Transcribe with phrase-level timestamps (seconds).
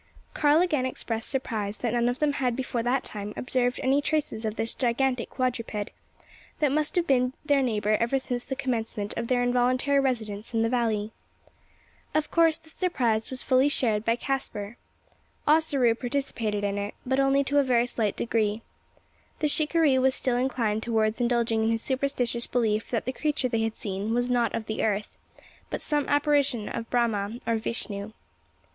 [0.33, 4.45] Karl again expressed surprise that none of them had before that time observed any traces
[4.45, 5.91] of this gigantic quadruped,
[6.59, 10.63] that must have been their neighbour ever since the commencement of their involuntary residence in
[10.63, 11.11] the valley.
[12.15, 14.75] Of course this surprise was fully shared by Caspar.
[15.47, 18.63] Ossaroo participated in it, but only to a very slight degree.
[19.37, 23.61] The shikaree was still inclined towards indulging in his superstitious belief that the creature they
[23.61, 25.19] had seen was not of the earth,
[25.69, 28.13] but some apparition of Brahma or Vishnu.